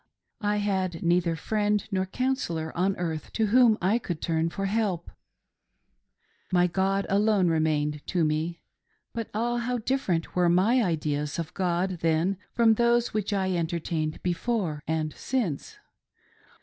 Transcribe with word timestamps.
I 0.41 0.57
had 0.57 1.03
neither 1.03 1.35
friend 1.35 1.87
nor 1.91 2.07
counsellor 2.07 2.75
on 2.75 2.95
earth 2.97 3.31
to 3.33 3.45
whom 3.45 3.77
I 3.83 3.99
could 3.99 4.19
turn 4.19 4.49
for 4.49 4.65
help— 4.65 5.11
my 6.51 6.65
God 6.65 7.05
alone 7.07 7.49
remained 7.49 8.01
to 8.07 8.25
me. 8.25 8.63
But, 9.13 9.29
ah, 9.35 9.57
how 9.57 9.77
different 9.77 10.35
were 10.35 10.49
my 10.49 10.81
ideas 10.81 11.37
of 11.37 11.53
God 11.53 11.99
then, 12.01 12.37
from 12.51 12.73
those 12.73 13.13
which 13.13 13.31
I 13.31 13.51
entertained 13.55 14.23
before 14.23 14.81
and 14.87 15.13
since. 15.13 15.77